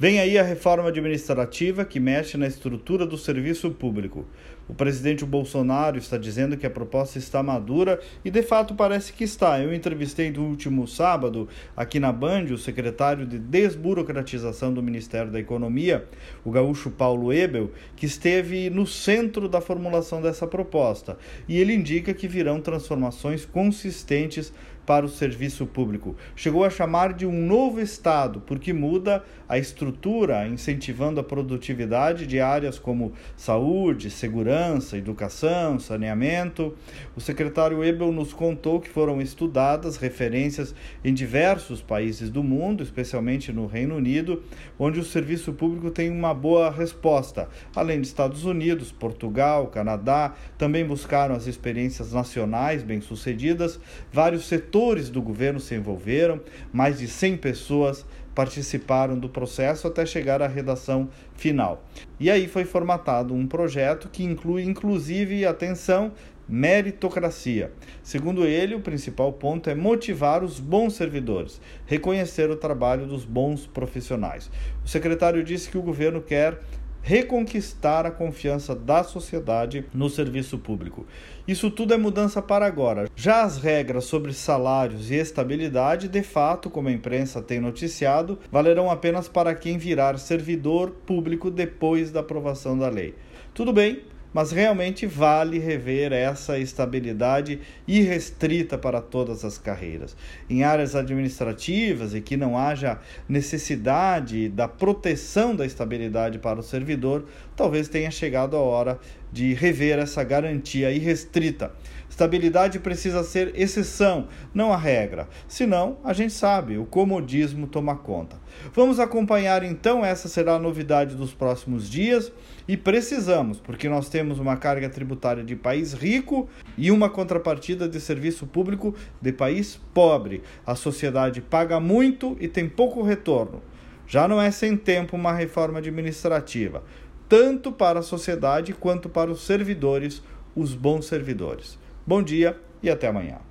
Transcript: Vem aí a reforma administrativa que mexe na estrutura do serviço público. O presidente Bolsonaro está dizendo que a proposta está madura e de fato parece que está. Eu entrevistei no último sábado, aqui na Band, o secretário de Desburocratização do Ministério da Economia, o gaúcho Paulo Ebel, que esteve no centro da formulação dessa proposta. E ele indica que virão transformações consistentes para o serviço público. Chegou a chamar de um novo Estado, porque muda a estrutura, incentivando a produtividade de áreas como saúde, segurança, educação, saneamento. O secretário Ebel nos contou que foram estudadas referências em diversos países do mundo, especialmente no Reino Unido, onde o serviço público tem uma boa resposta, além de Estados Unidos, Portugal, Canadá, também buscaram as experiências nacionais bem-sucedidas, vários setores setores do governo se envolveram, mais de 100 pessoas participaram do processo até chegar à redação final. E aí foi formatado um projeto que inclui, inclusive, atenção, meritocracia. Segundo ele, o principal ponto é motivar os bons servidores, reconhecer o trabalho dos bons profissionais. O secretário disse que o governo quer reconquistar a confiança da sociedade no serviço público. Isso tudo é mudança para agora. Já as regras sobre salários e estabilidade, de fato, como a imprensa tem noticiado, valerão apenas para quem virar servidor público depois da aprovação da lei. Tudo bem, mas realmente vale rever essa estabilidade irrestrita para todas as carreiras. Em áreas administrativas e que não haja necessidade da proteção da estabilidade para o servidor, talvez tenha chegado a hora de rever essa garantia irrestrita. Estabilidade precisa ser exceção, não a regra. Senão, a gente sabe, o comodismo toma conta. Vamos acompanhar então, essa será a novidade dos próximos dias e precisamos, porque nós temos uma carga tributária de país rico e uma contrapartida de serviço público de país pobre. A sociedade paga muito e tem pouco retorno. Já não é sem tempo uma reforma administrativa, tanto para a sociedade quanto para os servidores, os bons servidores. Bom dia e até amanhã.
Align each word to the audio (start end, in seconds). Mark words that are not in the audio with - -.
Vem 0.00 0.18
aí 0.18 0.38
a 0.38 0.42
reforma 0.42 0.88
administrativa 0.88 1.84
que 1.84 2.00
mexe 2.00 2.38
na 2.38 2.46
estrutura 2.46 3.04
do 3.04 3.18
serviço 3.18 3.70
público. 3.70 4.24
O 4.66 4.72
presidente 4.72 5.26
Bolsonaro 5.26 5.98
está 5.98 6.16
dizendo 6.16 6.56
que 6.56 6.64
a 6.64 6.70
proposta 6.70 7.18
está 7.18 7.42
madura 7.42 8.00
e 8.24 8.30
de 8.30 8.42
fato 8.42 8.74
parece 8.74 9.12
que 9.12 9.24
está. 9.24 9.60
Eu 9.60 9.74
entrevistei 9.74 10.30
no 10.30 10.46
último 10.46 10.88
sábado, 10.88 11.46
aqui 11.76 12.00
na 12.00 12.10
Band, 12.10 12.44
o 12.44 12.56
secretário 12.56 13.26
de 13.26 13.38
Desburocratização 13.38 14.72
do 14.72 14.82
Ministério 14.82 15.30
da 15.30 15.38
Economia, 15.38 16.06
o 16.42 16.50
gaúcho 16.50 16.90
Paulo 16.90 17.30
Ebel, 17.30 17.70
que 17.94 18.06
esteve 18.06 18.70
no 18.70 18.86
centro 18.86 19.50
da 19.50 19.60
formulação 19.60 20.22
dessa 20.22 20.46
proposta. 20.46 21.18
E 21.46 21.58
ele 21.58 21.74
indica 21.74 22.14
que 22.14 22.26
virão 22.26 22.58
transformações 22.58 23.44
consistentes 23.44 24.50
para 24.90 25.06
o 25.06 25.08
serviço 25.08 25.66
público. 25.66 26.16
Chegou 26.34 26.64
a 26.64 26.68
chamar 26.68 27.12
de 27.12 27.24
um 27.24 27.46
novo 27.46 27.80
Estado, 27.80 28.42
porque 28.44 28.72
muda 28.72 29.22
a 29.48 29.56
estrutura, 29.56 30.48
incentivando 30.48 31.20
a 31.20 31.22
produtividade 31.22 32.26
de 32.26 32.40
áreas 32.40 32.76
como 32.76 33.12
saúde, 33.36 34.10
segurança, 34.10 34.98
educação, 34.98 35.78
saneamento. 35.78 36.74
O 37.14 37.20
secretário 37.20 37.84
Ebel 37.84 38.10
nos 38.10 38.32
contou 38.32 38.80
que 38.80 38.88
foram 38.88 39.20
estudadas 39.20 39.96
referências 39.96 40.74
em 41.04 41.14
diversos 41.14 41.80
países 41.80 42.28
do 42.28 42.42
mundo, 42.42 42.82
especialmente 42.82 43.52
no 43.52 43.66
Reino 43.66 43.94
Unido, 43.94 44.42
onde 44.76 44.98
o 44.98 45.04
serviço 45.04 45.52
público 45.52 45.92
tem 45.92 46.10
uma 46.10 46.34
boa 46.34 46.68
resposta, 46.68 47.48
além 47.76 48.00
de 48.00 48.08
Estados 48.08 48.44
Unidos, 48.44 48.90
Portugal, 48.90 49.68
Canadá, 49.68 50.34
também 50.58 50.84
buscaram 50.84 51.36
as 51.36 51.46
experiências 51.46 52.12
nacionais 52.12 52.82
bem-sucedidas, 52.82 53.78
vários 54.12 54.46
setores 54.48 54.79
setores 54.80 55.10
do 55.10 55.20
governo 55.20 55.60
se 55.60 55.74
envolveram, 55.74 56.40
mais 56.72 56.98
de 57.00 57.06
100 57.06 57.36
pessoas 57.36 58.06
participaram 58.34 59.18
do 59.18 59.28
processo 59.28 59.86
até 59.86 60.06
chegar 60.06 60.40
à 60.40 60.46
redação 60.46 61.10
final. 61.34 61.84
E 62.18 62.30
aí 62.30 62.48
foi 62.48 62.64
formatado 62.64 63.34
um 63.34 63.46
projeto 63.46 64.08
que 64.08 64.24
inclui, 64.24 64.62
inclusive, 64.62 65.44
atenção, 65.44 66.12
meritocracia. 66.48 67.72
Segundo 68.02 68.46
ele, 68.46 68.74
o 68.74 68.80
principal 68.80 69.34
ponto 69.34 69.68
é 69.68 69.74
motivar 69.74 70.42
os 70.42 70.58
bons 70.58 70.94
servidores, 70.94 71.60
reconhecer 71.84 72.48
o 72.48 72.56
trabalho 72.56 73.06
dos 73.06 73.26
bons 73.26 73.66
profissionais. 73.66 74.50
O 74.82 74.88
secretário 74.88 75.44
disse 75.44 75.68
que 75.68 75.76
o 75.76 75.82
governo 75.82 76.22
quer 76.22 76.58
reconquistar 77.02 78.06
a 78.06 78.10
confiança 78.10 78.74
da 78.74 79.02
sociedade 79.02 79.84
no 79.92 80.08
serviço 80.08 80.58
público. 80.58 81.06
Isso 81.46 81.70
tudo 81.70 81.94
é 81.94 81.96
mudança 81.96 82.40
para 82.40 82.66
agora. 82.66 83.08
Já 83.16 83.42
as 83.42 83.58
regras 83.58 84.04
sobre 84.04 84.32
salários 84.32 85.10
e 85.10 85.14
estabilidade, 85.14 86.08
de 86.08 86.22
fato, 86.22 86.70
como 86.70 86.88
a 86.88 86.92
imprensa 86.92 87.42
tem 87.42 87.58
noticiado, 87.60 88.38
valerão 88.52 88.90
apenas 88.90 89.28
para 89.28 89.54
quem 89.54 89.78
virar 89.78 90.18
servidor 90.18 90.90
público 91.06 91.50
depois 91.50 92.10
da 92.10 92.20
aprovação 92.20 92.78
da 92.78 92.88
lei. 92.88 93.14
Tudo 93.52 93.72
bem, 93.72 94.02
mas 94.32 94.52
realmente 94.52 95.06
vale 95.06 95.58
rever 95.58 96.12
essa 96.12 96.58
estabilidade 96.58 97.60
irrestrita 97.86 98.78
para 98.78 99.00
todas 99.00 99.44
as 99.44 99.58
carreiras. 99.58 100.16
Em 100.48 100.62
áreas 100.62 100.94
administrativas 100.94 102.14
e 102.14 102.20
que 102.20 102.36
não 102.36 102.56
haja 102.56 102.98
necessidade 103.28 104.48
da 104.48 104.68
proteção 104.68 105.54
da 105.54 105.66
estabilidade 105.66 106.38
para 106.38 106.60
o 106.60 106.62
servidor, 106.62 107.24
talvez 107.56 107.88
tenha 107.88 108.10
chegado 108.10 108.56
a 108.56 108.60
hora 108.60 108.98
de 109.32 109.54
rever 109.54 109.98
essa 109.98 110.22
garantia 110.24 110.90
irrestrita. 110.90 111.72
Estabilidade 112.08 112.80
precisa 112.80 113.22
ser 113.22 113.52
exceção, 113.54 114.28
não 114.52 114.72
a 114.72 114.76
regra. 114.76 115.28
Senão, 115.46 115.96
a 116.04 116.12
gente 116.12 116.32
sabe, 116.32 116.76
o 116.76 116.84
comodismo 116.84 117.66
toma 117.66 117.96
conta. 117.96 118.36
Vamos 118.74 118.98
acompanhar 118.98 119.62
então, 119.62 120.04
essa 120.04 120.28
será 120.28 120.56
a 120.56 120.58
novidade 120.58 121.14
dos 121.14 121.32
próximos 121.32 121.88
dias 121.88 122.30
e 122.68 122.76
precisamos, 122.76 123.58
porque 123.58 123.88
nós 123.88 124.08
temos 124.08 124.38
uma 124.38 124.56
carga 124.56 124.90
tributária 124.90 125.42
de 125.42 125.56
país 125.56 125.92
rico 125.92 126.48
e 126.76 126.90
uma 126.90 127.08
contrapartida 127.08 127.88
de 127.88 128.00
serviço 128.00 128.46
público 128.46 128.94
de 129.22 129.32
país 129.32 129.80
pobre. 129.94 130.42
A 130.66 130.74
sociedade 130.74 131.40
paga 131.40 131.80
muito 131.80 132.36
e 132.40 132.48
tem 132.48 132.68
pouco 132.68 133.02
retorno. 133.02 133.62
Já 134.06 134.26
não 134.26 134.42
é 134.42 134.50
sem 134.50 134.76
tempo 134.76 135.14
uma 135.16 135.32
reforma 135.32 135.78
administrativa, 135.78 136.82
tanto 137.30 137.70
para 137.70 138.00
a 138.00 138.02
sociedade 138.02 138.74
quanto 138.74 139.08
para 139.08 139.30
os 139.30 139.46
servidores, 139.46 140.20
os 140.54 140.74
bons 140.74 141.06
servidores. 141.06 141.78
Bom 142.04 142.24
dia 142.24 142.60
e 142.82 142.90
até 142.90 143.06
amanhã. 143.06 143.40